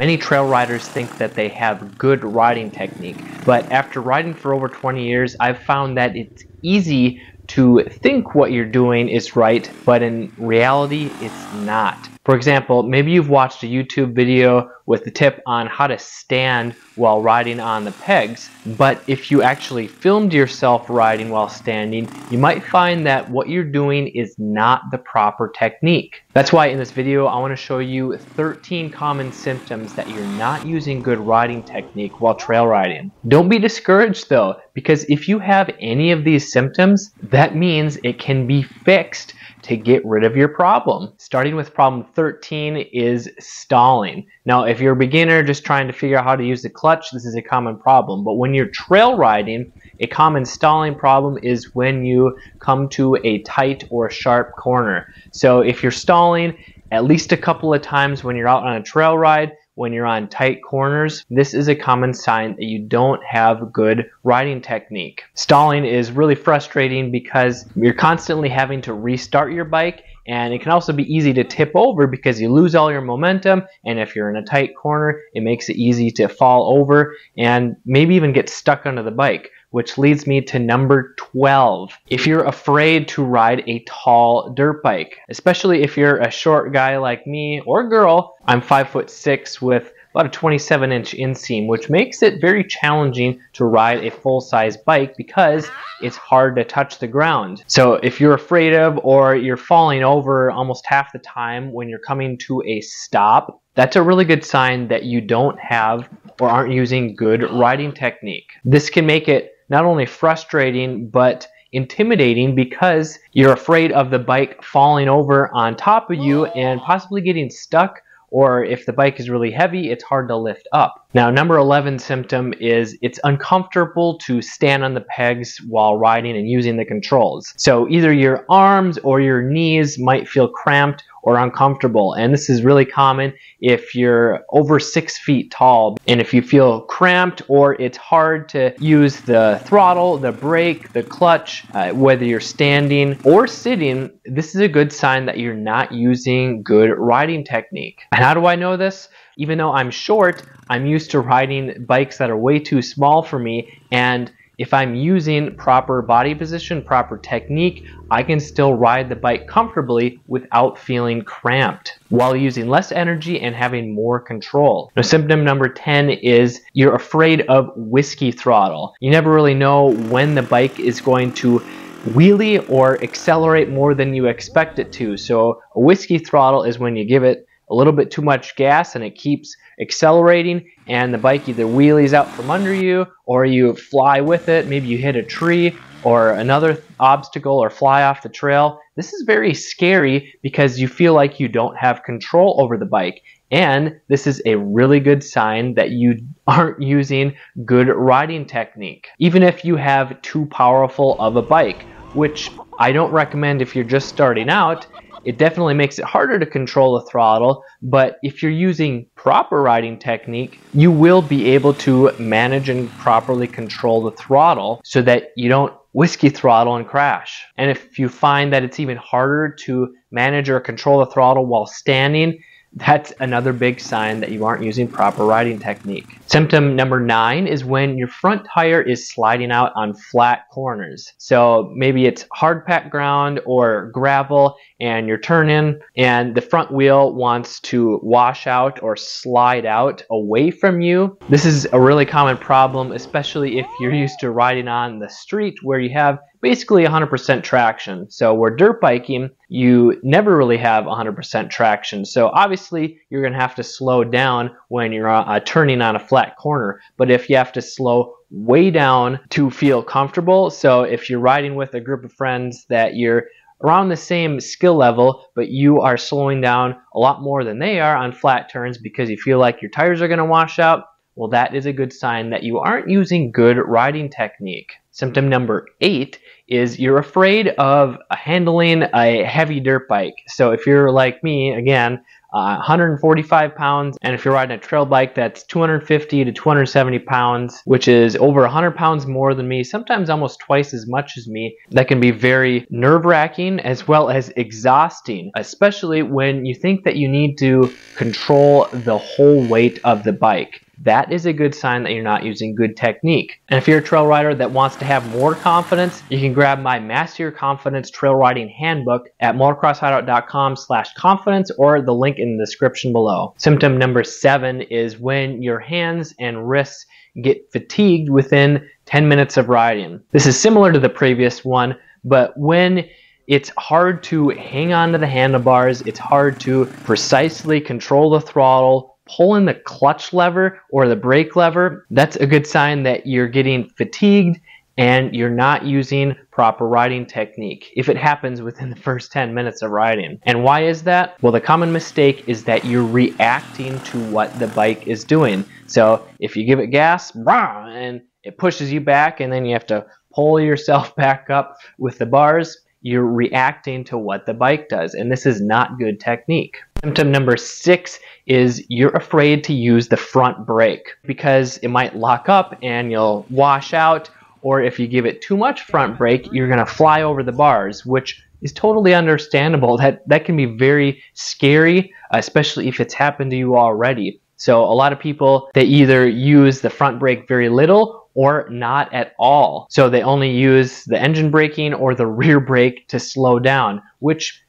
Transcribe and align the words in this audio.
Many 0.00 0.16
trail 0.18 0.44
riders 0.46 0.88
think 0.88 1.18
that 1.18 1.36
they 1.36 1.48
have 1.50 1.96
good 1.96 2.24
riding 2.24 2.72
technique, 2.72 3.22
but 3.44 3.70
after 3.70 4.00
riding 4.02 4.34
for 4.34 4.52
over 4.54 4.68
20 4.68 5.04
years, 5.06 5.36
I've 5.40 5.62
found 5.62 5.96
that 5.98 6.16
it's 6.16 6.44
easy 6.62 7.20
to 7.48 7.84
think 8.02 8.34
what 8.34 8.50
you're 8.52 8.64
doing 8.70 9.08
is 9.08 9.36
right, 9.36 9.72
but 9.84 10.02
in 10.02 10.32
reality, 10.38 11.16
it's 11.20 11.46
not. 11.52 12.08
For 12.24 12.36
example, 12.36 12.82
maybe 12.82 13.12
you've 13.12 13.30
watched 13.30 13.62
a 13.62 13.66
YouTube 13.66 14.14
video 14.14 14.70
with 14.84 15.04
the 15.04 15.10
tip 15.10 15.40
on 15.46 15.66
how 15.66 15.86
to 15.86 15.98
stand 15.98 16.74
while 16.96 17.22
riding 17.22 17.60
on 17.60 17.84
the 17.84 17.92
pegs, 17.92 18.50
but 18.76 19.02
if 19.06 19.30
you 19.30 19.42
actually 19.42 19.86
filmed 19.86 20.34
yourself 20.34 20.90
riding 20.90 21.30
while 21.30 21.48
standing, 21.48 22.10
you 22.30 22.36
might 22.36 22.62
find 22.62 23.06
that 23.06 23.30
what 23.30 23.48
you're 23.48 23.64
doing 23.64 24.08
is 24.08 24.34
not 24.38 24.82
the 24.90 24.98
proper 24.98 25.50
technique. 25.56 26.20
That's 26.34 26.52
why 26.52 26.66
in 26.66 26.78
this 26.78 26.90
video, 26.90 27.24
I 27.24 27.38
want 27.40 27.52
to 27.52 27.56
show 27.56 27.78
you 27.78 28.18
13 28.18 28.90
common 28.90 29.32
symptoms 29.32 29.94
that 29.94 30.10
you're 30.10 30.26
not 30.26 30.66
using 30.66 31.02
good 31.02 31.18
riding 31.18 31.62
technique 31.62 32.20
while 32.20 32.34
trail 32.34 32.66
riding. 32.66 33.12
Don't 33.28 33.48
be 33.48 33.58
discouraged 33.58 34.28
though, 34.28 34.56
because 34.74 35.04
if 35.08 35.26
you 35.26 35.38
have 35.38 35.70
any 35.80 36.10
of 36.10 36.24
these 36.24 36.52
symptoms, 36.52 37.12
that 37.22 37.56
means 37.56 37.96
it 38.04 38.18
can 38.18 38.46
be 38.46 38.62
fixed 38.62 39.34
to 39.62 39.76
get 39.76 40.04
rid 40.04 40.24
of 40.24 40.36
your 40.36 40.48
problem. 40.48 41.12
Starting 41.18 41.56
with 41.56 41.74
problem 41.74 42.04
13 42.14 42.76
is 42.92 43.30
stalling. 43.38 44.26
Now, 44.44 44.64
if 44.64 44.80
you're 44.80 44.92
a 44.94 44.96
beginner 44.96 45.42
just 45.42 45.64
trying 45.64 45.86
to 45.86 45.92
figure 45.92 46.18
out 46.18 46.24
how 46.24 46.36
to 46.36 46.44
use 46.44 46.62
the 46.62 46.70
clutch, 46.70 47.10
this 47.12 47.24
is 47.24 47.36
a 47.36 47.42
common 47.42 47.78
problem. 47.78 48.24
But 48.24 48.34
when 48.34 48.54
you're 48.54 48.68
trail 48.68 49.16
riding, 49.16 49.72
a 50.00 50.06
common 50.06 50.44
stalling 50.44 50.94
problem 50.94 51.38
is 51.42 51.74
when 51.74 52.04
you 52.04 52.36
come 52.58 52.88
to 52.90 53.16
a 53.24 53.42
tight 53.42 53.84
or 53.90 54.10
sharp 54.10 54.56
corner. 54.56 55.12
So 55.32 55.60
if 55.60 55.82
you're 55.82 55.92
stalling 55.92 56.56
at 56.90 57.04
least 57.04 57.32
a 57.32 57.36
couple 57.36 57.72
of 57.72 57.82
times 57.82 58.24
when 58.24 58.36
you're 58.36 58.48
out 58.48 58.64
on 58.64 58.76
a 58.76 58.82
trail 58.82 59.16
ride, 59.16 59.52
when 59.80 59.94
you're 59.94 60.04
on 60.04 60.28
tight 60.28 60.62
corners, 60.62 61.24
this 61.30 61.54
is 61.54 61.66
a 61.66 61.74
common 61.74 62.12
sign 62.12 62.54
that 62.56 62.66
you 62.66 62.78
don't 62.78 63.24
have 63.24 63.72
good 63.72 64.10
riding 64.24 64.60
technique. 64.60 65.22
Stalling 65.32 65.86
is 65.86 66.12
really 66.12 66.34
frustrating 66.34 67.10
because 67.10 67.64
you're 67.74 67.94
constantly 67.94 68.50
having 68.50 68.82
to 68.82 68.92
restart 68.92 69.54
your 69.54 69.64
bike 69.64 70.04
and 70.26 70.52
it 70.52 70.60
can 70.60 70.70
also 70.70 70.92
be 70.92 71.02
easy 71.04 71.32
to 71.32 71.44
tip 71.44 71.72
over 71.74 72.06
because 72.06 72.38
you 72.38 72.52
lose 72.52 72.74
all 72.74 72.92
your 72.92 73.00
momentum 73.00 73.62
and 73.86 73.98
if 73.98 74.14
you're 74.14 74.28
in 74.28 74.36
a 74.36 74.44
tight 74.44 74.76
corner 74.76 75.18
it 75.32 75.42
makes 75.42 75.70
it 75.70 75.76
easy 75.76 76.10
to 76.10 76.28
fall 76.28 76.78
over 76.78 77.16
and 77.38 77.74
maybe 77.86 78.14
even 78.14 78.34
get 78.34 78.50
stuck 78.50 78.84
under 78.84 79.02
the 79.02 79.10
bike 79.10 79.50
which 79.70 79.98
leads 79.98 80.26
me 80.26 80.40
to 80.40 80.58
number 80.58 81.14
12. 81.16 81.92
If 82.08 82.26
you're 82.26 82.44
afraid 82.44 83.08
to 83.08 83.24
ride 83.24 83.62
a 83.66 83.84
tall 83.86 84.52
dirt 84.52 84.82
bike, 84.82 85.18
especially 85.28 85.82
if 85.82 85.96
you're 85.96 86.18
a 86.18 86.30
short 86.30 86.72
guy 86.72 86.96
like 86.98 87.26
me 87.26 87.60
or 87.66 87.88
girl, 87.88 88.36
I'm 88.46 88.60
5 88.60 88.88
foot 88.88 89.10
6 89.10 89.62
with 89.62 89.92
about 90.12 90.26
a 90.26 90.30
27 90.30 90.90
inch 90.90 91.12
inseam, 91.12 91.68
which 91.68 91.88
makes 91.88 92.22
it 92.22 92.40
very 92.40 92.64
challenging 92.64 93.40
to 93.52 93.64
ride 93.64 94.04
a 94.04 94.10
full 94.10 94.40
size 94.40 94.76
bike 94.76 95.16
because 95.16 95.70
it's 96.02 96.16
hard 96.16 96.56
to 96.56 96.64
touch 96.64 96.98
the 96.98 97.06
ground. 97.06 97.62
So 97.66 97.94
if 97.94 98.20
you're 98.20 98.34
afraid 98.34 98.74
of 98.74 98.98
or 99.04 99.36
you're 99.36 99.56
falling 99.56 100.02
over 100.02 100.50
almost 100.50 100.84
half 100.86 101.12
the 101.12 101.20
time 101.20 101.72
when 101.72 101.88
you're 101.88 102.00
coming 102.00 102.38
to 102.38 102.62
a 102.66 102.80
stop, 102.80 103.62
that's 103.74 103.96
a 103.96 104.02
really 104.02 104.24
good 104.24 104.44
sign 104.44 104.88
that 104.88 105.04
you 105.04 105.20
don't 105.20 105.58
have 105.60 106.08
or 106.40 106.48
aren't 106.48 106.72
using 106.72 107.14
good 107.14 107.48
riding 107.52 107.92
technique. 107.92 108.50
This 108.64 108.90
can 108.90 109.06
make 109.06 109.28
it 109.28 109.52
not 109.70 109.84
only 109.84 110.04
frustrating 110.04 111.08
but 111.08 111.48
intimidating 111.72 112.54
because 112.54 113.18
you're 113.32 113.52
afraid 113.52 113.92
of 113.92 114.10
the 114.10 114.18
bike 114.18 114.62
falling 114.62 115.08
over 115.08 115.50
on 115.54 115.76
top 115.76 116.10
of 116.10 116.18
you 116.18 116.46
and 116.46 116.80
possibly 116.80 117.22
getting 117.22 117.48
stuck 117.48 118.02
or 118.30 118.64
if 118.64 118.86
the 118.86 118.92
bike 118.92 119.18
is 119.18 119.30
really 119.30 119.50
heavy, 119.50 119.90
it's 119.90 120.04
hard 120.04 120.28
to 120.28 120.36
lift 120.36 120.68
up. 120.72 120.99
Now, 121.12 121.28
number 121.28 121.56
11 121.56 121.98
symptom 121.98 122.54
is 122.60 122.96
it's 123.02 123.18
uncomfortable 123.24 124.18
to 124.18 124.40
stand 124.40 124.84
on 124.84 124.94
the 124.94 125.00
pegs 125.00 125.60
while 125.66 125.96
riding 125.96 126.36
and 126.36 126.48
using 126.48 126.76
the 126.76 126.84
controls. 126.84 127.52
So 127.56 127.88
either 127.88 128.12
your 128.12 128.46
arms 128.48 128.96
or 128.98 129.20
your 129.20 129.42
knees 129.42 129.98
might 129.98 130.28
feel 130.28 130.46
cramped 130.46 131.02
or 131.22 131.38
uncomfortable. 131.38 132.14
And 132.14 132.32
this 132.32 132.48
is 132.48 132.62
really 132.62 132.84
common 132.84 133.32
if 133.60 133.94
you're 133.94 134.44
over 134.50 134.78
six 134.78 135.18
feet 135.18 135.50
tall. 135.50 135.98
And 136.06 136.20
if 136.20 136.32
you 136.32 136.42
feel 136.42 136.82
cramped 136.82 137.42
or 137.48 137.74
it's 137.80 137.98
hard 137.98 138.48
to 138.50 138.74
use 138.78 139.20
the 139.20 139.60
throttle, 139.64 140.16
the 140.16 140.32
brake, 140.32 140.92
the 140.92 141.02
clutch, 141.02 141.64
uh, 141.74 141.90
whether 141.90 142.24
you're 142.24 142.40
standing 142.40 143.18
or 143.24 143.46
sitting, 143.46 144.10
this 144.24 144.54
is 144.54 144.60
a 144.60 144.68
good 144.68 144.92
sign 144.92 145.26
that 145.26 145.38
you're 145.38 145.54
not 145.54 145.92
using 145.92 146.62
good 146.62 146.90
riding 146.96 147.44
technique. 147.44 148.02
And 148.12 148.24
how 148.24 148.34
do 148.34 148.46
I 148.46 148.56
know 148.56 148.76
this? 148.76 149.08
Even 149.40 149.58
though 149.58 149.72
I'm 149.72 149.90
short, 149.90 150.44
I'm 150.68 150.86
used 150.86 151.10
to 151.12 151.20
riding 151.20 151.84
bikes 151.86 152.18
that 152.18 152.30
are 152.30 152.36
way 152.36 152.58
too 152.60 152.82
small 152.82 153.22
for 153.22 153.38
me 153.38 153.72
and 153.90 154.30
if 154.60 154.74
I'm 154.74 154.94
using 154.94 155.56
proper 155.56 156.02
body 156.02 156.34
position, 156.34 156.82
proper 156.82 157.16
technique, 157.16 157.82
I 158.10 158.22
can 158.22 158.38
still 158.38 158.74
ride 158.74 159.08
the 159.08 159.16
bike 159.16 159.46
comfortably 159.46 160.20
without 160.26 160.78
feeling 160.78 161.22
cramped 161.22 161.98
while 162.10 162.36
using 162.36 162.68
less 162.68 162.92
energy 162.92 163.40
and 163.40 163.56
having 163.56 163.94
more 163.94 164.20
control. 164.20 164.92
Now, 164.94 165.00
symptom 165.00 165.44
number 165.44 165.70
10 165.70 166.10
is 166.10 166.60
you're 166.74 166.94
afraid 166.94 167.40
of 167.48 167.70
whiskey 167.74 168.32
throttle. 168.32 168.92
You 169.00 169.10
never 169.10 169.32
really 169.32 169.54
know 169.54 169.88
when 169.88 170.34
the 170.34 170.42
bike 170.42 170.78
is 170.78 171.00
going 171.00 171.32
to 171.36 171.64
wheelie 172.04 172.62
or 172.68 173.02
accelerate 173.02 173.70
more 173.70 173.94
than 173.94 174.12
you 174.12 174.26
expect 174.26 174.78
it 174.78 174.92
to. 174.92 175.16
So 175.16 175.62
a 175.74 175.80
whiskey 175.80 176.18
throttle 176.18 176.64
is 176.64 176.78
when 176.78 176.96
you 176.96 177.06
give 177.06 177.24
it 177.24 177.46
a 177.70 177.74
little 177.74 177.92
bit 177.92 178.10
too 178.10 178.22
much 178.22 178.56
gas 178.56 178.94
and 178.94 179.04
it 179.04 179.14
keeps 179.14 179.56
accelerating 179.80 180.68
and 180.88 181.14
the 181.14 181.18
bike 181.18 181.48
either 181.48 181.64
wheelies 181.64 182.12
out 182.12 182.34
from 182.34 182.50
under 182.50 182.74
you 182.74 183.06
or 183.26 183.44
you 183.44 183.74
fly 183.74 184.20
with 184.20 184.48
it. 184.48 184.66
Maybe 184.66 184.88
you 184.88 184.98
hit 184.98 185.16
a 185.16 185.22
tree 185.22 185.76
or 186.02 186.30
another 186.30 186.82
obstacle 186.98 187.58
or 187.58 187.70
fly 187.70 188.02
off 188.02 188.22
the 188.22 188.28
trail. 188.28 188.80
This 188.96 189.12
is 189.12 189.24
very 189.26 189.54
scary 189.54 190.34
because 190.42 190.78
you 190.78 190.88
feel 190.88 191.14
like 191.14 191.40
you 191.40 191.48
don't 191.48 191.76
have 191.76 192.02
control 192.02 192.60
over 192.60 192.76
the 192.76 192.86
bike. 192.86 193.22
And 193.50 194.00
this 194.08 194.26
is 194.26 194.40
a 194.46 194.56
really 194.56 195.00
good 195.00 195.24
sign 195.24 195.74
that 195.74 195.90
you 195.90 196.18
aren't 196.46 196.82
using 196.82 197.34
good 197.64 197.88
riding 197.88 198.46
technique. 198.46 199.08
Even 199.18 199.42
if 199.42 199.64
you 199.64 199.76
have 199.76 200.20
too 200.22 200.46
powerful 200.46 201.16
of 201.18 201.36
a 201.36 201.42
bike, 201.42 201.82
which 202.14 202.50
I 202.78 202.92
don't 202.92 203.12
recommend 203.12 203.62
if 203.62 203.74
you're 203.74 203.84
just 203.84 204.08
starting 204.08 204.48
out, 204.48 204.86
it 205.24 205.38
definitely 205.38 205.74
makes 205.74 205.98
it 205.98 206.04
harder 206.04 206.38
to 206.38 206.46
control 206.46 206.98
the 206.98 207.06
throttle, 207.10 207.62
but 207.82 208.16
if 208.22 208.42
you're 208.42 208.52
using 208.52 209.06
proper 209.16 209.62
riding 209.62 209.98
technique, 209.98 210.56
you 210.72 210.90
will 210.90 211.22
be 211.22 211.48
able 211.48 211.74
to 211.74 212.12
manage 212.18 212.68
and 212.68 212.96
properly 212.96 213.46
control 213.46 214.02
the 214.02 214.16
throttle 214.16 214.80
so 214.84 215.02
that 215.02 215.28
you 215.36 215.48
don't 215.48 215.74
whiskey 215.92 216.28
throttle 216.28 216.76
and 216.76 216.86
crash. 216.86 217.42
And 217.56 217.70
if 217.70 217.98
you 217.98 218.08
find 218.08 218.52
that 218.52 218.62
it's 218.62 218.80
even 218.80 218.96
harder 218.96 219.54
to 219.64 219.92
manage 220.10 220.48
or 220.48 220.60
control 220.60 221.00
the 221.00 221.10
throttle 221.10 221.46
while 221.46 221.66
standing, 221.66 222.40
that's 222.74 223.12
another 223.20 223.52
big 223.52 223.80
sign 223.80 224.20
that 224.20 224.30
you 224.30 224.44
aren't 224.44 224.62
using 224.62 224.86
proper 224.86 225.24
riding 225.24 225.58
technique. 225.58 226.06
Symptom 226.26 226.76
number 226.76 227.00
nine 227.00 227.46
is 227.46 227.64
when 227.64 227.98
your 227.98 228.06
front 228.06 228.46
tire 228.46 228.80
is 228.80 229.08
sliding 229.08 229.50
out 229.50 229.72
on 229.74 229.94
flat 229.94 230.48
corners. 230.52 231.12
So 231.18 231.72
maybe 231.74 232.06
it's 232.06 232.26
hard 232.32 232.64
packed 232.64 232.90
ground 232.90 233.40
or 233.44 233.90
gravel 233.92 234.56
and 234.78 235.08
you're 235.08 235.18
turning 235.18 235.80
and 235.96 236.34
the 236.34 236.40
front 236.40 236.70
wheel 236.70 237.12
wants 237.14 237.58
to 237.60 237.98
wash 238.02 238.46
out 238.46 238.80
or 238.82 238.96
slide 238.96 239.66
out 239.66 240.04
away 240.10 240.50
from 240.50 240.80
you. 240.80 241.18
This 241.28 241.44
is 241.44 241.66
a 241.72 241.80
really 241.80 242.06
common 242.06 242.36
problem, 242.36 242.92
especially 242.92 243.58
if 243.58 243.66
you're 243.80 243.94
used 243.94 244.20
to 244.20 244.30
riding 244.30 244.68
on 244.68 245.00
the 245.00 245.08
street 245.08 245.58
where 245.62 245.80
you 245.80 245.90
have 245.90 246.18
basically 246.40 246.84
100% 246.84 247.42
traction. 247.42 248.10
So 248.10 248.34
where 248.34 248.54
dirt 248.54 248.80
biking, 248.80 249.30
you 249.48 250.00
never 250.02 250.36
really 250.36 250.56
have 250.56 250.84
100% 250.84 251.50
traction. 251.50 252.04
So 252.04 252.28
obviously 252.28 252.98
you're 253.10 253.22
going 253.22 253.32
to 253.32 253.38
have 253.38 253.54
to 253.56 253.62
slow 253.62 254.04
down 254.04 254.50
when 254.68 254.92
you're 254.92 255.08
uh, 255.08 255.40
turning 255.40 255.82
on 255.82 255.96
a 255.96 256.00
flat 256.00 256.36
corner. 256.36 256.80
But 256.96 257.10
if 257.10 257.28
you 257.28 257.36
have 257.36 257.52
to 257.52 257.62
slow 257.62 258.14
way 258.30 258.70
down 258.70 259.20
to 259.30 259.50
feel 259.50 259.82
comfortable, 259.82 260.50
so 260.50 260.82
if 260.82 261.10
you're 261.10 261.20
riding 261.20 261.54
with 261.56 261.74
a 261.74 261.80
group 261.80 262.04
of 262.04 262.12
friends 262.12 262.64
that 262.68 262.94
you're 262.94 263.24
around 263.62 263.88
the 263.88 263.96
same 263.96 264.40
skill 264.40 264.74
level, 264.74 265.26
but 265.34 265.48
you 265.48 265.80
are 265.80 265.96
slowing 265.96 266.40
down 266.40 266.74
a 266.94 266.98
lot 266.98 267.22
more 267.22 267.44
than 267.44 267.58
they 267.58 267.80
are 267.80 267.96
on 267.96 268.12
flat 268.12 268.50
turns 268.50 268.78
because 268.78 269.10
you 269.10 269.16
feel 269.16 269.38
like 269.38 269.60
your 269.60 269.70
tires 269.70 270.00
are 270.00 270.08
going 270.08 270.18
to 270.18 270.24
wash 270.24 270.58
out, 270.58 270.84
well, 271.20 271.28
that 271.28 271.54
is 271.54 271.66
a 271.66 271.72
good 271.74 271.92
sign 271.92 272.30
that 272.30 272.44
you 272.44 272.60
aren't 272.60 272.88
using 272.88 273.30
good 273.30 273.58
riding 273.58 274.08
technique. 274.08 274.72
Symptom 274.90 275.28
number 275.28 275.66
eight 275.82 276.18
is 276.48 276.80
you're 276.80 276.96
afraid 276.96 277.48
of 277.58 277.98
handling 278.10 278.84
a 278.94 279.22
heavy 279.24 279.60
dirt 279.60 279.86
bike. 279.86 280.14
So 280.28 280.52
if 280.52 280.66
you're 280.66 280.90
like 280.90 281.22
me, 281.22 281.52
again, 281.52 282.00
uh, 282.32 282.56
145 282.56 283.54
pounds. 283.54 283.98
And 284.00 284.14
if 284.14 284.24
you're 284.24 284.32
riding 284.32 284.56
a 284.56 284.60
trail 284.60 284.86
bike, 284.86 285.14
that's 285.14 285.44
250 285.44 286.24
to 286.24 286.32
270 286.32 286.98
pounds, 287.00 287.60
which 287.66 287.86
is 287.86 288.16
over 288.16 288.40
100 288.40 288.74
pounds 288.74 289.06
more 289.06 289.34
than 289.34 289.46
me, 289.46 289.62
sometimes 289.62 290.08
almost 290.08 290.40
twice 290.40 290.72
as 290.72 290.86
much 290.88 291.18
as 291.18 291.28
me. 291.28 291.54
That 291.72 291.86
can 291.86 292.00
be 292.00 292.12
very 292.12 292.66
nerve 292.70 293.04
wracking 293.04 293.60
as 293.60 293.86
well 293.86 294.08
as 294.08 294.30
exhausting, 294.36 295.32
especially 295.36 296.02
when 296.02 296.46
you 296.46 296.54
think 296.54 296.84
that 296.84 296.96
you 296.96 297.08
need 297.08 297.36
to 297.40 297.76
control 297.94 298.70
the 298.72 298.96
whole 298.96 299.46
weight 299.46 299.78
of 299.84 300.04
the 300.04 300.12
bike 300.14 300.62
that 300.82 301.12
is 301.12 301.26
a 301.26 301.32
good 301.32 301.54
sign 301.54 301.82
that 301.82 301.92
you're 301.92 302.02
not 302.02 302.24
using 302.24 302.54
good 302.54 302.76
technique. 302.76 303.40
And 303.48 303.58
if 303.58 303.68
you're 303.68 303.78
a 303.78 303.82
trail 303.82 304.06
rider 304.06 304.34
that 304.34 304.50
wants 304.50 304.76
to 304.76 304.84
have 304.84 305.08
more 305.10 305.34
confidence, 305.34 306.02
you 306.08 306.18
can 306.18 306.32
grab 306.32 306.60
my 306.60 306.78
Master 306.78 307.24
Your 307.24 307.32
Confidence 307.32 307.90
Trail 307.90 308.14
Riding 308.14 308.48
Handbook 308.48 309.08
at 309.20 309.34
motocrosshideout.com 309.34 310.56
slash 310.56 310.92
confidence 310.94 311.50
or 311.58 311.82
the 311.82 311.94
link 311.94 312.18
in 312.18 312.36
the 312.36 312.44
description 312.44 312.92
below. 312.92 313.34
Symptom 313.36 313.76
number 313.76 314.02
seven 314.02 314.62
is 314.62 314.98
when 314.98 315.42
your 315.42 315.58
hands 315.58 316.14
and 316.18 316.48
wrists 316.48 316.86
get 317.22 317.50
fatigued 317.52 318.08
within 318.08 318.66
10 318.86 319.08
minutes 319.08 319.36
of 319.36 319.48
riding. 319.48 320.00
This 320.12 320.26
is 320.26 320.40
similar 320.40 320.72
to 320.72 320.78
the 320.78 320.88
previous 320.88 321.44
one, 321.44 321.76
but 322.04 322.36
when 322.38 322.88
it's 323.26 323.52
hard 323.58 324.02
to 324.02 324.30
hang 324.30 324.72
on 324.72 324.90
to 324.92 324.98
the 324.98 325.06
handlebars, 325.06 325.82
it's 325.82 325.98
hard 325.98 326.40
to 326.40 326.66
precisely 326.84 327.60
control 327.60 328.10
the 328.10 328.20
throttle, 328.20 328.89
pulling 329.16 329.44
the 329.44 329.54
clutch 329.54 330.12
lever 330.12 330.60
or 330.70 330.88
the 330.88 330.96
brake 330.96 331.36
lever, 331.36 331.86
that's 331.90 332.16
a 332.16 332.26
good 332.26 332.46
sign 332.46 332.82
that 332.84 333.06
you're 333.06 333.28
getting 333.28 333.68
fatigued 333.70 334.40
and 334.78 335.14
you're 335.14 335.28
not 335.28 335.66
using 335.66 336.16
proper 336.30 336.66
riding 336.66 337.04
technique 337.04 337.70
if 337.76 337.90
it 337.90 337.98
happens 337.98 338.40
within 338.40 338.70
the 338.70 338.76
first 338.76 339.12
10 339.12 339.34
minutes 339.34 339.60
of 339.60 339.70
riding. 339.70 340.18
And 340.22 340.42
why 340.42 340.64
is 340.64 340.82
that? 340.84 341.20
Well, 341.20 341.32
the 341.32 341.40
common 341.40 341.70
mistake 341.70 342.24
is 342.26 342.44
that 342.44 342.64
you're 342.64 342.86
reacting 342.86 343.78
to 343.80 343.98
what 344.10 344.36
the 344.38 344.46
bike 344.48 344.86
is 344.86 345.04
doing. 345.04 345.44
So 345.66 346.06
if 346.18 346.34
you 346.36 346.44
give 346.44 346.60
it 346.60 346.68
gas, 346.68 347.14
and 347.14 348.00
it 348.22 348.38
pushes 348.38 348.72
you 348.72 348.80
back, 348.80 349.20
and 349.20 349.32
then 349.32 349.44
you 349.44 349.52
have 349.52 349.66
to 349.66 349.84
pull 350.14 350.40
yourself 350.40 350.96
back 351.04 351.28
up 351.28 351.58
with 351.78 351.98
the 351.98 352.06
bars, 352.06 352.56
you're 352.82 353.06
reacting 353.06 353.84
to 353.84 353.98
what 353.98 354.26
the 354.26 354.34
bike 354.34 354.68
does. 354.68 354.94
And 354.94 355.10
this 355.10 355.26
is 355.26 355.40
not 355.40 355.78
good 355.78 356.00
technique. 356.00 356.56
Symptom 356.82 357.12
number 357.12 357.36
six 357.36 357.98
is 358.26 358.64
you're 358.68 358.96
afraid 358.96 359.44
to 359.44 359.52
use 359.52 359.88
the 359.88 359.96
front 359.96 360.46
brake 360.46 360.96
because 361.04 361.58
it 361.58 361.68
might 361.68 361.96
lock 361.96 362.28
up 362.28 362.58
and 362.62 362.90
you'll 362.90 363.26
wash 363.30 363.74
out. 363.74 364.10
Or 364.42 364.62
if 364.62 364.78
you 364.78 364.86
give 364.86 365.04
it 365.04 365.20
too 365.20 365.36
much 365.36 365.62
front 365.64 365.98
brake, 365.98 366.32
you're 366.32 366.46
going 366.46 366.58
to 366.58 366.66
fly 366.66 367.02
over 367.02 367.22
the 367.22 367.32
bars, 367.32 367.84
which 367.84 368.22
is 368.40 368.52
totally 368.54 368.94
understandable. 368.94 369.76
That, 369.76 370.08
that 370.08 370.24
can 370.24 370.36
be 370.36 370.46
very 370.46 371.02
scary, 371.12 371.92
especially 372.12 372.68
if 372.68 372.80
it's 372.80 372.94
happened 372.94 373.30
to 373.32 373.36
you 373.36 373.58
already. 373.58 374.20
So 374.36 374.64
a 374.64 374.72
lot 374.72 374.94
of 374.94 374.98
people, 374.98 375.50
they 375.52 375.64
either 375.64 376.08
use 376.08 376.62
the 376.62 376.70
front 376.70 376.98
brake 376.98 377.28
very 377.28 377.50
little 377.50 377.99
or 378.14 378.48
not 378.50 378.92
at 378.92 379.14
all. 379.18 379.66
So 379.70 379.88
they 379.88 380.02
only 380.02 380.30
use 380.30 380.84
the 380.84 381.00
engine 381.00 381.30
braking 381.30 381.74
or 381.74 381.94
the 381.94 382.06
rear 382.06 382.40
brake 382.40 382.88
to 382.88 382.98
slow 382.98 383.38
down, 383.38 383.82
which 384.00 384.42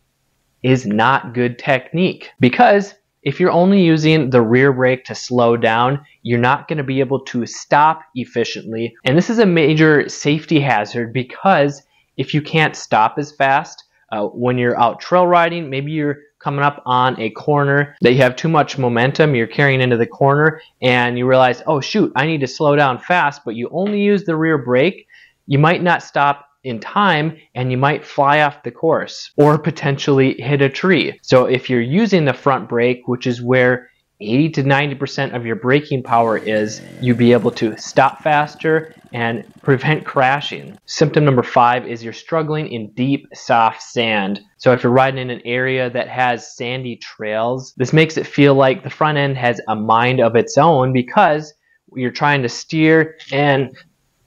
is 0.64 0.86
not 0.86 1.34
good 1.34 1.58
technique 1.58 2.30
because 2.40 2.94
if 3.24 3.40
you're 3.40 3.52
only 3.52 3.84
using 3.84 4.32
the 4.32 4.42
rear 4.42 4.74
brake 4.74 5.06
to 5.06 5.16
slow 5.16 5.56
down, 5.56 6.04
you're 6.24 6.40
not 6.40 6.68
going 6.68 6.78
to 6.78 6.84
be 6.84 7.00
able 7.00 7.20
to 7.20 7.46
stop 7.46 8.02
efficiently. 8.16 8.96
And 9.06 9.16
this 9.16 9.30
is 9.30 9.38
a 9.38 9.46
major 9.46 10.10
safety 10.10 10.60
hazard 10.60 11.14
because 11.14 11.84
if 12.18 12.34
you 12.34 12.42
can't 12.42 12.76
stop 12.76 13.16
as 13.18 13.32
fast 13.32 13.84
uh, 14.12 14.26
when 14.26 14.58
you're 14.58 14.80
out 14.80 15.00
trail 15.00 15.28
riding, 15.28 15.70
maybe 15.70 15.92
you're 15.92 16.18
coming 16.44 16.64
up 16.64 16.82
on 16.86 17.20
a 17.20 17.30
corner 17.32 17.96
that 18.02 18.14
you 18.14 18.22
have 18.22 18.36
too 18.36 18.50
much 18.50 18.78
momentum, 18.78 19.36
you're 19.36 19.48
carrying 19.48 19.82
into 19.82 19.98
the 19.98 20.08
corner, 20.08 20.62
and 20.82 21.18
you 21.18 21.28
realize, 21.28 21.62
oh 21.68 21.80
shoot, 21.80 22.12
I 22.16 22.26
need 22.26 22.42
to 22.42 22.48
slow 22.48 22.76
down 22.76 23.00
fast, 23.00 23.42
but 23.46 23.56
you 23.56 23.70
only 23.72 24.02
use 24.02 24.24
the 24.24 24.36
rear 24.36 24.58
brake, 24.58 25.08
you 25.48 25.60
might 25.60 25.84
not 25.84 26.04
stop 26.04 26.48
in 26.64 26.80
time 26.80 27.38
and 27.56 27.72
you 27.72 27.78
might 27.78 28.06
fly 28.06 28.42
off 28.42 28.64
the 28.64 28.72
course 28.72 29.32
or 29.36 29.58
potentially 29.58 30.40
hit 30.40 30.62
a 30.62 30.70
tree. 30.70 31.20
So 31.24 31.46
if 31.46 31.70
you're 31.70 31.82
using 31.82 32.26
the 32.26 32.34
front 32.34 32.70
brake, 32.70 33.08
which 33.08 33.26
is 33.26 33.42
where 33.42 33.90
80 34.22 34.50
to 34.52 34.64
90% 34.64 35.36
of 35.36 35.46
your 35.46 35.56
braking 35.56 36.04
power 36.04 36.38
is, 36.38 36.82
you'd 37.02 37.18
be 37.18 37.34
able 37.34 37.52
to 37.52 37.76
stop 37.78 38.22
faster 38.22 38.94
and 39.14 39.44
prevent 39.62 40.06
crashing. 40.06 40.78
Symptom 40.86 41.26
number 41.26 41.44
five 41.44 41.86
is 41.86 42.04
you're 42.04 42.14
struggling 42.14 42.72
in 42.72 42.92
deep, 42.92 43.28
soft 43.34 43.82
sand. 43.82 44.40
So 44.58 44.72
if 44.72 44.84
you're 44.84 44.92
riding 44.92 45.20
in 45.20 45.30
an 45.30 45.42
area 45.44 45.90
that 45.90 46.08
has 46.08 46.56
sandy 46.56 46.96
trails, 46.98 47.74
this 47.78 47.92
makes 47.92 48.18
it 48.18 48.26
feel 48.26 48.56
like 48.56 48.84
the 48.84 48.90
front 48.90 49.18
end 49.18 49.38
has 49.38 49.60
a 49.68 49.76
mind 49.76 50.22
of 50.22 50.36
its 50.36 50.58
own 50.58 50.94
because 50.94 51.54
you're 51.94 52.12
trying 52.12 52.42
to 52.44 52.50
steer 52.50 53.18
and 53.32 53.76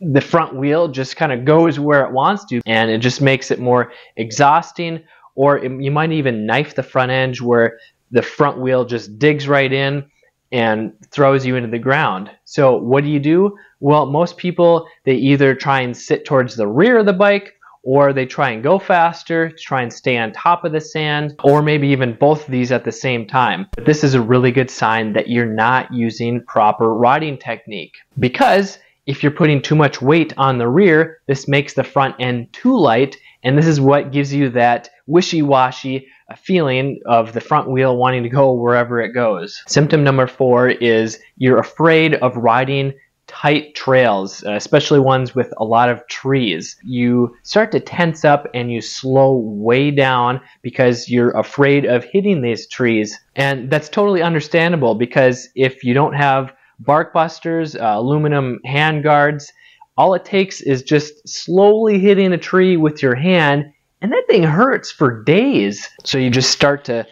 the 0.01 0.21
front 0.21 0.55
wheel 0.55 0.89
just 0.89 1.17
kind 1.17 1.33
of 1.33 1.45
goes 1.45 1.81
where 1.81 2.05
it 2.05 2.13
wants 2.13 2.45
to 2.47 2.61
and 2.67 2.91
it 2.91 2.99
just 2.99 3.23
makes 3.23 3.51
it 3.51 3.59
more 3.59 3.93
exhausting 4.17 5.03
or 5.35 5.59
it, 5.59 5.73
you 5.81 5.91
might 5.91 6.13
even 6.13 6.47
knife 6.47 6.75
the 6.75 6.83
front 6.83 7.11
edge 7.11 7.41
where 7.41 7.79
the 8.15 8.23
front 8.23 8.59
wheel 8.59 8.85
just 8.85 9.19
digs 9.19 9.47
right 9.49 9.73
in 9.73 10.05
and 10.53 10.93
throws 11.11 11.45
you 11.45 11.57
into 11.57 11.69
the 11.69 11.79
ground. 11.79 12.31
So 12.45 12.77
what 12.77 13.03
do 13.03 13.11
you 13.11 13.19
do? 13.19 13.57
Well, 13.81 14.07
most 14.07 14.37
people 14.37 14.87
they 15.05 15.17
either 15.17 15.55
try 15.55 15.81
and 15.81 15.97
sit 15.97 16.25
towards 16.25 16.55
the 16.55 16.69
rear 16.69 16.99
of 16.99 17.07
the 17.07 17.13
bike 17.13 17.55
or 17.83 18.13
they 18.13 18.25
try 18.25 18.51
and 18.51 18.63
go 18.63 18.79
faster 18.79 19.51
try 19.59 19.83
and 19.83 19.93
stay 19.93 20.17
on 20.17 20.33
top 20.33 20.65
of 20.65 20.73
the 20.73 20.81
sand, 20.81 21.35
or 21.45 21.61
maybe 21.61 21.89
even 21.89 22.15
both 22.15 22.45
of 22.47 22.51
these 22.51 22.73
at 22.73 22.85
the 22.85 22.93
same 22.93 23.27
time. 23.27 23.67
But 23.75 23.85
this 23.85 24.03
is 24.03 24.15
a 24.15 24.23
really 24.23 24.53
good 24.53 24.71
sign 24.71 25.13
that 25.13 25.29
you're 25.29 25.45
not 25.45 25.93
using 25.93 26.43
proper 26.47 26.95
riding 26.95 27.37
technique 27.37 27.97
because 28.19 28.79
if 29.07 29.23
you're 29.23 29.33
putting 29.33 29.61
too 29.61 29.75
much 29.75 30.01
weight 30.01 30.33
on 30.39 30.57
the 30.57 30.69
rear, 30.69 31.19
this 31.27 31.47
makes 31.47 31.75
the 31.75 31.85
front 31.85 32.15
end 32.19 32.51
too 32.53 32.79
light, 32.79 33.19
and 33.45 33.57
this 33.57 33.67
is 33.67 33.81
what 33.81 34.11
gives 34.11 34.33
you 34.33 34.49
that 34.51 34.91
wishy-washy 35.07 36.09
feeling 36.37 37.01
of 37.07 37.33
the 37.33 37.41
front 37.41 37.71
wheel 37.71 37.97
wanting 37.97 38.23
to 38.23 38.29
go 38.29 38.53
wherever 38.53 39.01
it 39.01 39.13
goes. 39.13 39.63
Symptom 39.67 40.03
number 40.03 40.27
four 40.27 40.71
is 40.71 41.21
you're 41.37 41.59
afraid 41.59 42.15
of 42.15 42.37
riding 42.37 42.95
tight 43.27 43.75
trails, 43.75 44.43
especially 44.45 45.01
ones 45.01 45.35
with 45.35 45.53
a 45.59 45.65
lot 45.65 45.89
of 45.89 46.07
trees. 46.09 46.77
You 46.85 47.35
start 47.43 47.73
to 47.73 47.81
tense 47.81 48.25
up 48.25 48.47
and 48.55 48.73
you 48.73 48.81
slow 48.81 49.37
way 49.37 49.91
down 49.91 50.41
because 50.63 51.09
you're 51.09 51.31
afraid 51.31 51.85
of 51.85 52.05
hitting 52.05 52.43
these 52.43 52.67
trees. 52.67 53.19
And 53.37 53.71
that's 53.71 53.89
totally 53.89 54.23
understandable 54.23 54.95
because 54.95 55.49
if 55.55 55.85
you 55.85 55.95
don't 55.95 56.15
have 56.15 56.53
bark 56.79 57.13
busters, 57.13 57.77
uh, 57.77 57.95
aluminum 57.97 58.61
hand 58.65 59.03
guards. 59.03 59.53
All 59.97 60.15
it 60.15 60.25
takes 60.25 60.61
is 60.61 60.83
just 60.83 61.29
slowly 61.29 62.01
hitting 62.01 62.33
a 62.33 62.39
tree 62.39 62.77
with 62.77 63.03
your 63.03 63.15
hand, 63.15 63.73
and 64.03 64.11
that 64.13 64.25
thing 64.27 64.43
hurts 64.43 64.91
for 64.91 65.23
days. 65.23 65.89
So 66.03 66.19
you 66.19 66.31
just 66.31 66.51
start 66.51 66.85
to 66.87 67.07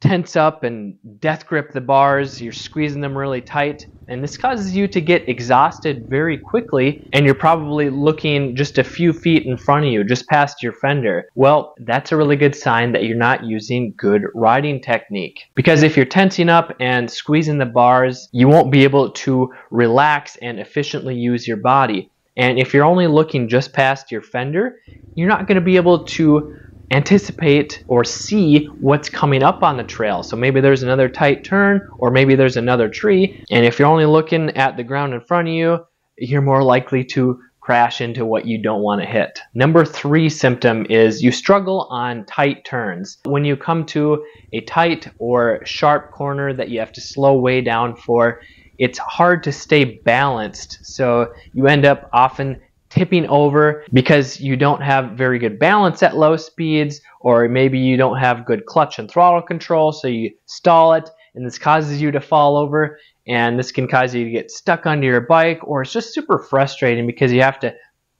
tense 0.00 0.36
up 0.36 0.62
and 0.62 0.96
death 1.20 1.46
grip 1.46 1.72
the 1.72 1.80
bars. 1.80 2.40
You're 2.40 2.52
squeezing 2.52 3.00
them 3.00 3.16
really 3.18 3.40
tight. 3.40 3.86
And 4.06 4.22
this 4.22 4.36
causes 4.36 4.76
you 4.76 4.86
to 4.88 5.00
get 5.00 5.28
exhausted 5.28 6.06
very 6.08 6.38
quickly, 6.38 7.08
and 7.12 7.24
you're 7.24 7.34
probably 7.34 7.90
looking 7.90 8.54
just 8.54 8.78
a 8.78 8.84
few 8.84 9.12
feet 9.12 9.44
in 9.44 9.56
front 9.56 9.86
of 9.86 9.92
you, 9.92 10.04
just 10.04 10.28
past 10.28 10.62
your 10.62 10.72
fender. 10.74 11.28
Well, 11.34 11.74
that's 11.78 12.12
a 12.12 12.16
really 12.16 12.36
good 12.36 12.54
sign 12.54 12.92
that 12.92 13.04
you're 13.04 13.16
not 13.16 13.44
using 13.44 13.94
good 13.96 14.22
riding 14.34 14.80
technique. 14.80 15.40
Because 15.54 15.82
if 15.82 15.96
you're 15.96 16.06
tensing 16.06 16.48
up 16.48 16.76
and 16.78 17.10
squeezing 17.10 17.58
the 17.58 17.66
bars, 17.66 18.28
you 18.32 18.48
won't 18.48 18.70
be 18.70 18.84
able 18.84 19.10
to 19.10 19.52
relax 19.70 20.36
and 20.36 20.60
efficiently 20.60 21.16
use 21.16 21.48
your 21.48 21.56
body. 21.56 22.10
And 22.38 22.58
if 22.58 22.72
you're 22.72 22.84
only 22.84 23.08
looking 23.08 23.48
just 23.48 23.72
past 23.72 24.10
your 24.10 24.22
fender, 24.22 24.80
you're 25.14 25.28
not 25.28 25.46
going 25.46 25.56
to 25.56 25.60
be 25.60 25.76
able 25.76 26.04
to 26.04 26.56
anticipate 26.90 27.84
or 27.88 28.04
see 28.04 28.64
what's 28.80 29.10
coming 29.10 29.42
up 29.42 29.62
on 29.62 29.76
the 29.76 29.84
trail. 29.84 30.22
So 30.22 30.36
maybe 30.36 30.60
there's 30.60 30.82
another 30.82 31.08
tight 31.08 31.44
turn 31.44 31.86
or 31.98 32.10
maybe 32.10 32.34
there's 32.34 32.56
another 32.56 32.88
tree. 32.88 33.44
And 33.50 33.66
if 33.66 33.78
you're 33.78 33.88
only 33.88 34.06
looking 34.06 34.56
at 34.56 34.76
the 34.76 34.84
ground 34.84 35.12
in 35.12 35.20
front 35.20 35.48
of 35.48 35.54
you, 35.54 35.84
you're 36.16 36.40
more 36.40 36.62
likely 36.62 37.04
to 37.04 37.40
crash 37.60 38.00
into 38.00 38.24
what 38.24 38.46
you 38.46 38.56
don't 38.62 38.80
want 38.80 38.98
to 38.98 39.06
hit. 39.06 39.40
Number 39.52 39.84
three 39.84 40.30
symptom 40.30 40.86
is 40.88 41.22
you 41.22 41.30
struggle 41.30 41.86
on 41.90 42.24
tight 42.24 42.64
turns. 42.64 43.18
When 43.26 43.44
you 43.44 43.58
come 43.58 43.84
to 43.86 44.24
a 44.54 44.62
tight 44.62 45.08
or 45.18 45.60
sharp 45.66 46.12
corner 46.12 46.54
that 46.54 46.70
you 46.70 46.78
have 46.78 46.92
to 46.92 47.02
slow 47.02 47.38
way 47.38 47.60
down 47.60 47.94
for, 47.94 48.40
it's 48.78 48.98
hard 48.98 49.42
to 49.44 49.52
stay 49.52 49.84
balanced. 49.84 50.78
So 50.82 51.32
you 51.52 51.66
end 51.66 51.84
up 51.84 52.08
often 52.12 52.60
tipping 52.90 53.26
over 53.26 53.84
because 53.92 54.40
you 54.40 54.56
don't 54.56 54.80
have 54.80 55.12
very 55.12 55.38
good 55.38 55.58
balance 55.58 56.02
at 56.02 56.16
low 56.16 56.36
speeds 56.36 57.00
or 57.20 57.48
maybe 57.48 57.78
you 57.78 57.96
don't 57.96 58.18
have 58.18 58.46
good 58.46 58.64
clutch 58.64 58.98
and 58.98 59.10
throttle 59.10 59.42
control 59.42 59.92
so 59.92 60.08
you 60.08 60.30
stall 60.46 60.94
it 60.94 61.10
and 61.34 61.46
this 61.46 61.58
causes 61.58 62.00
you 62.00 62.10
to 62.10 62.20
fall 62.20 62.56
over 62.56 62.98
and 63.26 63.58
this 63.58 63.70
can 63.70 63.86
cause 63.86 64.14
you 64.14 64.24
to 64.24 64.30
get 64.30 64.50
stuck 64.50 64.86
under 64.86 65.06
your 65.06 65.20
bike 65.20 65.60
or 65.64 65.82
it's 65.82 65.92
just 65.92 66.14
super 66.14 66.38
frustrating 66.38 67.06
because 67.06 67.30
you 67.30 67.42
have 67.42 67.60
to 67.60 67.74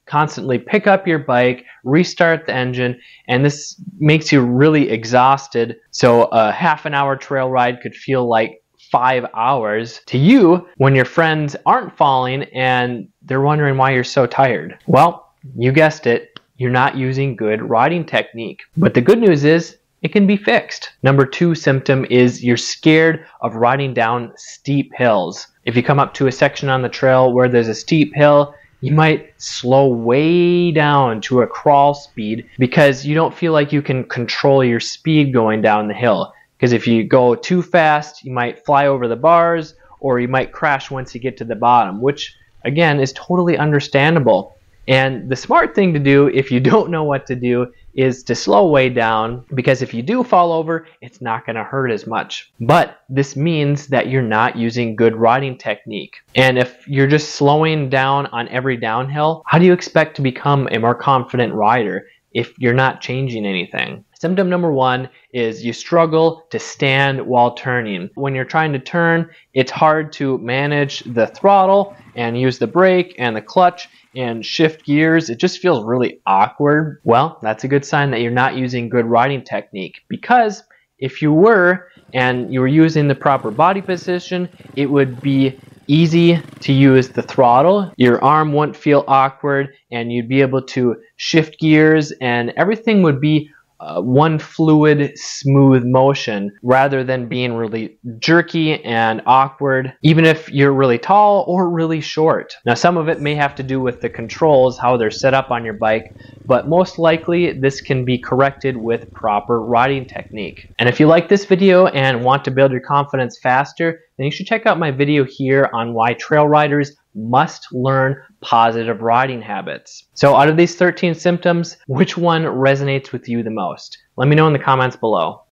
constantly 0.09 0.57
pick 0.57 0.87
up 0.87 1.07
your 1.07 1.19
bike, 1.19 1.65
restart 1.83 2.47
the 2.47 2.53
engine, 2.53 2.99
and 3.27 3.45
this 3.45 3.79
makes 3.99 4.31
you 4.31 4.41
really 4.41 4.89
exhausted. 4.89 5.77
So 5.91 6.23
a 6.31 6.51
half 6.51 6.85
an 6.85 6.95
hour 6.95 7.15
trail 7.15 7.49
ride 7.49 7.79
could 7.81 7.95
feel 7.95 8.27
like 8.27 8.58
five 8.91 9.25
hours 9.33 10.01
to 10.07 10.17
you 10.17 10.67
when 10.77 10.95
your 10.95 11.05
friends 11.05 11.55
aren't 11.65 11.95
falling 11.97 12.43
and 12.53 13.07
they're 13.21 13.41
wondering 13.41 13.77
why 13.77 13.91
you're 13.91 14.03
so 14.03 14.25
tired. 14.25 14.77
Well, 14.87 15.33
you 15.55 15.71
guessed 15.71 16.07
it, 16.07 16.39
you're 16.57 16.71
not 16.71 16.97
using 16.97 17.35
good 17.35 17.61
riding 17.61 18.05
technique. 18.05 18.61
But 18.77 18.93
the 18.93 19.01
good 19.01 19.19
news 19.19 19.43
is 19.43 19.77
it 20.01 20.11
can 20.11 20.27
be 20.27 20.37
fixed. 20.37 20.91
Number 21.03 21.25
two 21.25 21.55
symptom 21.55 22.05
is 22.09 22.43
you're 22.43 22.57
scared 22.57 23.25
of 23.41 23.55
riding 23.55 23.93
down 23.93 24.31
steep 24.35 24.91
hills. 24.95 25.47
If 25.65 25.75
you 25.75 25.83
come 25.83 25.99
up 25.99 26.13
to 26.15 26.27
a 26.27 26.31
section 26.31 26.69
on 26.69 26.81
the 26.81 26.89
trail 26.89 27.33
where 27.33 27.49
there's 27.49 27.67
a 27.67 27.75
steep 27.75 28.13
hill, 28.15 28.53
you 28.81 28.93
might 28.93 29.33
slow 29.37 29.87
way 29.87 30.71
down 30.71 31.19
to 31.21 31.41
a 31.41 31.47
crawl 31.47 31.93
speed 31.93 32.47
because 32.57 33.05
you 33.05 33.13
don't 33.13 33.35
feel 33.35 33.51
like 33.51 33.73
you 33.73 33.81
can 33.81 34.05
control 34.05 34.63
your 34.63 34.79
speed 34.79 35.33
going 35.33 35.61
down 35.61 35.89
the 35.89 35.93
hill. 35.93 36.33
Because 36.59 36.73
if 36.73 36.85
you 36.85 37.05
go 37.05 37.35
too 37.35 37.61
fast, 37.61 38.25
you 38.25 38.33
might 38.33 38.65
fly 38.65 38.87
over 38.87 39.07
the 39.07 39.15
bars 39.15 39.75
or 40.01 40.19
you 40.19 40.27
might 40.27 40.51
crash 40.51 40.91
once 40.91 41.15
you 41.15 41.21
get 41.21 41.37
to 41.37 41.45
the 41.45 41.55
bottom, 41.55 42.01
which 42.01 42.35
again 42.65 42.99
is 42.99 43.13
totally 43.13 43.57
understandable. 43.57 44.57
And 44.85 45.29
the 45.29 45.37
smart 45.37 45.73
thing 45.73 45.93
to 45.93 45.99
do 45.99 46.27
if 46.27 46.51
you 46.51 46.59
don't 46.71 46.91
know 46.91 47.05
what 47.05 47.25
to 47.27 47.35
do 47.35 47.71
is 47.93 48.23
to 48.23 48.35
slow 48.35 48.69
way 48.69 48.89
down 48.89 49.45
because 49.53 49.81
if 49.81 49.93
you 49.93 50.01
do 50.01 50.21
fall 50.21 50.51
over, 50.51 50.85
it's 51.01 51.21
not 51.21 51.45
going 51.45 51.55
to 51.55 51.63
hurt 51.63 51.91
as 51.91 52.05
much. 52.05 52.51
But 52.59 53.01
this 53.07 53.37
means 53.37 53.87
that 53.87 54.09
you're 54.09 54.21
not 54.21 54.57
using 54.57 54.97
good 54.97 55.15
riding 55.15 55.57
technique. 55.57 56.17
And 56.35 56.57
if 56.59 56.85
you're 56.87 57.07
just 57.07 57.35
slowing 57.35 57.89
down 57.89 58.25
on 58.27 58.49
every 58.49 58.75
downhill, 58.75 59.43
how 59.45 59.59
do 59.59 59.65
you 59.65 59.73
expect 59.73 60.17
to 60.17 60.21
become 60.21 60.67
a 60.71 60.77
more 60.77 60.95
confident 60.95 61.53
rider 61.53 62.05
if 62.33 62.57
you're 62.59 62.73
not 62.73 63.01
changing 63.01 63.45
anything? 63.45 64.03
Symptom 64.19 64.49
number 64.49 64.71
one 64.71 65.09
is 65.33 65.63
you 65.63 65.71
struggle 65.71 66.45
to 66.49 66.59
stand 66.59 67.25
while 67.25 67.53
turning. 67.53 68.09
When 68.15 68.35
you're 68.35 68.43
trying 68.43 68.73
to 68.73 68.79
turn, 68.79 69.29
it's 69.53 69.71
hard 69.71 70.11
to 70.13 70.37
manage 70.39 70.99
the 71.05 71.27
throttle 71.27 71.95
and 72.15 72.39
use 72.39 72.59
the 72.59 72.67
brake 72.67 73.15
and 73.17 73.35
the 73.35 73.41
clutch 73.41 73.87
and 74.15 74.45
shift 74.45 74.85
gears. 74.85 75.29
It 75.29 75.39
just 75.39 75.59
feels 75.59 75.85
really 75.85 76.19
awkward. 76.25 76.99
Well, 77.05 77.39
that's 77.41 77.63
a 77.63 77.69
good 77.69 77.85
sign 77.85 78.11
that 78.11 78.19
you're 78.19 78.31
not 78.31 78.57
using 78.57 78.89
good 78.89 79.05
riding 79.05 79.43
technique 79.43 80.01
because 80.09 80.63
if 80.97 81.21
you 81.21 81.31
were 81.31 81.87
and 82.13 82.53
you 82.53 82.59
were 82.59 82.67
using 82.67 83.07
the 83.07 83.15
proper 83.15 83.51
body 83.51 83.81
position, 83.81 84.49
it 84.75 84.87
would 84.87 85.21
be 85.21 85.57
easy 85.89 86.39
to 86.61 86.71
use 86.71 87.09
the 87.09 87.21
throttle. 87.21 87.91
Your 87.97 88.23
arm 88.23 88.53
wouldn't 88.53 88.77
feel 88.77 89.03
awkward 89.07 89.69
and 89.91 90.13
you'd 90.13 90.29
be 90.29 90.41
able 90.41 90.61
to 90.67 90.95
shift 91.17 91.59
gears 91.59 92.11
and 92.21 92.51
everything 92.55 93.01
would 93.01 93.19
be 93.19 93.49
uh, 93.79 94.01
one 94.01 94.37
fluid, 94.37 95.17
smooth 95.17 95.83
motion 95.85 96.51
rather 96.63 97.03
than 97.03 97.29
being 97.29 97.53
really 97.53 97.97
jerky 98.19 98.83
and 98.83 99.21
awkward, 99.25 99.93
even 100.03 100.25
if 100.25 100.49
you're 100.51 100.73
really 100.73 100.97
tall 100.97 101.45
or 101.47 101.69
really 101.69 102.01
short. 102.01 102.53
Now, 102.65 102.73
some 102.73 102.97
of 102.97 103.07
it 103.07 103.21
may 103.21 103.35
have 103.35 103.55
to 103.55 103.63
do 103.63 103.79
with 103.79 104.01
the 104.01 104.09
controls, 104.09 104.77
how 104.77 104.97
they're 104.97 105.09
set 105.09 105.33
up 105.33 105.49
on 105.49 105.63
your 105.63 105.75
bike, 105.75 106.13
but 106.45 106.67
most 106.67 106.99
likely 106.99 107.53
this 107.53 107.79
can 107.79 108.03
be 108.03 108.17
corrected 108.17 108.75
with 108.75 109.11
proper 109.13 109.61
riding 109.61 110.05
technique. 110.05 110.69
And 110.77 110.89
if 110.89 110.99
you 110.99 111.07
like 111.07 111.29
this 111.29 111.45
video 111.45 111.87
and 111.87 112.25
want 112.25 112.43
to 112.45 112.51
build 112.51 112.71
your 112.71 112.81
confidence 112.81 113.39
faster, 113.41 114.01
then 114.19 114.25
you 114.25 114.31
should 114.31 114.47
check 114.47 114.65
out 114.65 114.77
my 114.77 114.91
video 114.91 115.23
here 115.23 115.69
on 115.73 115.93
why 115.93 116.13
trail 116.13 116.45
riders 116.45 116.97
must 117.15 117.71
learn 117.71 118.21
positive 118.41 119.01
riding 119.01 119.41
habits. 119.41 120.03
So 120.13 120.35
out 120.35 120.49
of 120.49 120.57
these 120.57 120.75
13 120.75 121.15
symptoms, 121.15 121.77
which 121.87 122.17
one 122.17 122.43
resonates 122.43 123.13
with 123.13 123.29
you 123.29 123.43
the 123.43 123.49
most? 123.49 123.97
Let 124.17 124.27
me 124.27 124.35
know 124.35 124.47
in 124.47 124.53
the 124.53 124.59
comments 124.59 124.97
below. 124.97 125.43